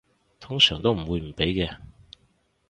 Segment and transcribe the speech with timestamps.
[0.39, 1.77] 通常都唔會唔俾嘅